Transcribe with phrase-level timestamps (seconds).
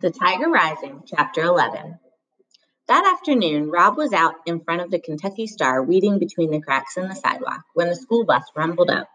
[0.00, 1.98] The Tiger Rising, Chapter 11.
[2.86, 6.96] That afternoon, Rob was out in front of the Kentucky Star, weeding between the cracks
[6.96, 9.08] in the sidewalk, when the school bus rumbled up.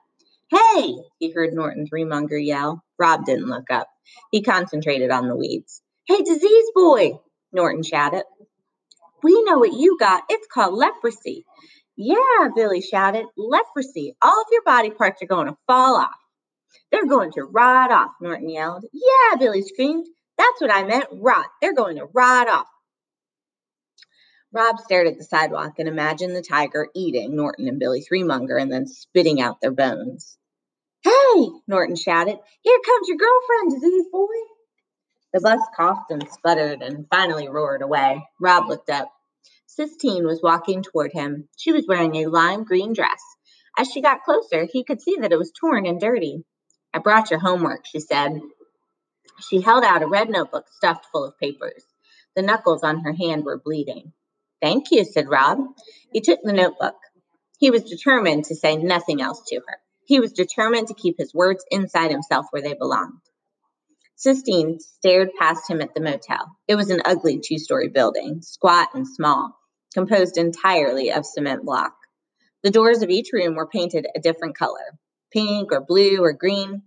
[0.52, 0.96] Hey!
[1.20, 2.84] he heard Norton Threemonger yell.
[3.00, 3.88] Rob didn't look up.
[4.30, 5.82] He concentrated on the weeds.
[6.05, 7.13] Hey, disease boy!
[7.54, 8.25] Norton shouted.
[9.23, 10.23] We know what you got.
[10.27, 11.45] It's called leprosy.
[11.95, 13.25] Yeah, Billy shouted.
[13.38, 14.18] Leprosy.
[14.21, 16.11] All of your body parts are going to fall off.
[16.91, 18.84] They're going to rot off, Norton yelled.
[18.91, 20.07] Yeah, Billy screamed.
[20.43, 21.46] That's what I meant, rot.
[21.61, 22.68] They're going to rot off.
[24.52, 28.71] Rob stared at the sidewalk and imagined the tiger eating Norton and Billy Threemonger and
[28.71, 30.38] then spitting out their bones.
[31.02, 32.38] Hey, Norton shouted.
[32.61, 34.28] Here comes your girlfriend, disease boy.
[35.31, 38.28] The bus coughed and sputtered and finally roared away.
[38.39, 39.09] Rob looked up.
[39.66, 41.47] Sistine was walking toward him.
[41.58, 43.22] She was wearing a lime green dress.
[43.78, 46.44] As she got closer, he could see that it was torn and dirty.
[46.94, 48.39] I brought your homework, she said.
[49.39, 51.83] She held out a red notebook stuffed full of papers.
[52.35, 54.13] The knuckles on her hand were bleeding.
[54.61, 55.59] Thank you, said Rob.
[56.11, 56.95] He took the notebook.
[57.59, 59.77] He was determined to say nothing else to her.
[60.05, 63.21] He was determined to keep his words inside himself where they belonged.
[64.16, 66.58] Sistine stared past him at the motel.
[66.67, 69.58] It was an ugly two story building, squat and small,
[69.93, 71.93] composed entirely of cement block.
[72.63, 74.97] The doors of each room were painted a different color
[75.33, 76.83] pink or blue or green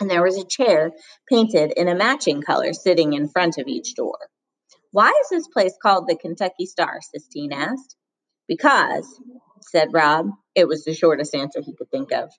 [0.00, 0.92] and there was a chair
[1.28, 4.18] painted in a matching color sitting in front of each door.
[4.92, 7.00] Why is this place called the Kentucky Star?
[7.00, 7.96] Sistine asked.
[8.48, 9.20] Because,
[9.60, 10.30] said Rob.
[10.54, 12.30] It was the shortest answer he could think of.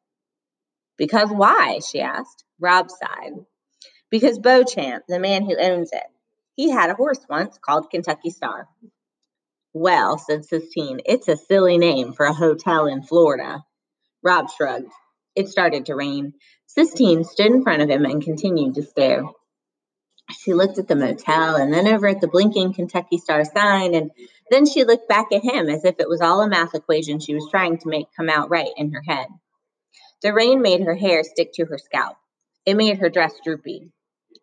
[0.97, 1.79] Because why?
[1.79, 2.43] she asked.
[2.59, 3.33] Rob sighed.
[4.09, 6.05] Because Beauchamp, the man who owns it,
[6.55, 8.67] he had a horse once called Kentucky Star.
[9.73, 13.63] Well, said Sistine, it's a silly name for a hotel in Florida.
[14.23, 14.91] Rob shrugged.
[15.37, 16.33] It started to rain.
[16.65, 19.23] Sistine stood in front of him and continued to stare.
[20.31, 24.09] She looked at the motel and then over at the blinking Kentucky Star sign, and
[24.49, 27.35] then she looked back at him as if it was all a math equation she
[27.35, 29.27] was trying to make come out right in her head.
[30.23, 32.17] The rain made her hair stick to her scalp.
[32.65, 33.91] It made her dress droopy.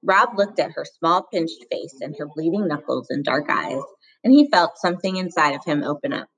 [0.01, 3.83] Rob looked at her small, pinched face and her bleeding knuckles and dark eyes,
[4.23, 6.29] and he felt something inside of him open up.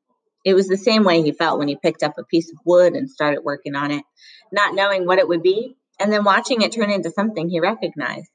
[0.47, 2.93] It was the same way he felt when he picked up a piece of wood
[2.93, 4.05] and started working on it,
[4.53, 8.31] not knowing what it would be, and then watching it turn into something he recognized.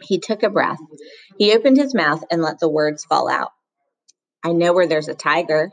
[0.00, 0.78] He took a breath.
[1.38, 3.50] He opened his mouth and let the words fall out.
[4.44, 5.72] I know where there's a tiger.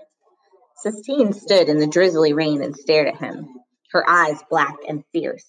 [0.77, 3.49] Sistine stood in the drizzly rain and stared at him,
[3.91, 5.45] her eyes black and fierce.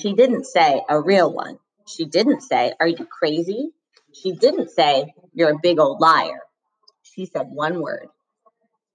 [0.00, 1.58] She didn't say, a real one.
[1.88, 3.70] She didn't say, Are you crazy?
[4.12, 6.38] She didn't say, You're a big old liar.
[7.02, 8.06] She said one word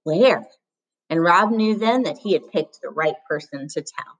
[0.04, 0.46] where?
[1.10, 4.17] And Rob knew then that he had picked the right person to tell.